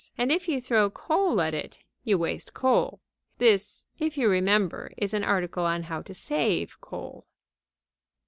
And, 0.17 0.31
if 0.31 0.47
you 0.49 0.59
throw 0.59 0.89
coal 0.89 1.39
at 1.41 1.53
it, 1.53 1.77
you 2.03 2.17
waste 2.17 2.55
coal. 2.55 3.01
This, 3.37 3.85
if 3.99 4.17
you 4.17 4.27
remember, 4.29 4.91
is 4.97 5.13
an 5.13 5.23
article 5.23 5.63
on 5.67 5.83
how 5.83 6.01
to 6.01 6.15
save 6.15 6.81
coal. 6.81 7.27